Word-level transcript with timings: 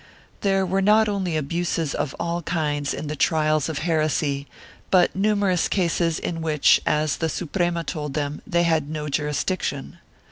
There 0.39 0.65
were 0.65 0.81
not 0.81 1.07
only 1.07 1.37
abuses 1.37 1.93
of 1.93 2.15
all 2.19 2.41
kinds 2.41 2.91
in 2.91 3.05
the 3.05 3.15
trials 3.15 3.69
of 3.69 3.77
heresy 3.85 4.47
but 4.89 5.15
numerous 5.15 5.67
cases 5.67 6.17
in 6.17 6.41
which, 6.41 6.81
as 6.87 7.17
the 7.17 7.29
Suprema 7.29 7.83
told 7.83 8.15
them, 8.15 8.41
they 8.47 8.63
had 8.63 8.89
no 8.89 9.09
jurisdiction. 9.09 9.99